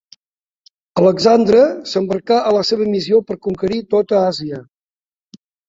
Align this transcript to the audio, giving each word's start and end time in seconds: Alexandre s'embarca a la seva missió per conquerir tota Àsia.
Alexandre 1.01 1.59
s'embarca 1.91 2.39
a 2.53 2.55
la 2.57 2.65
seva 2.71 2.89
missió 2.95 3.21
per 3.29 3.39
conquerir 3.47 3.81
tota 3.95 4.25
Àsia. 4.33 4.67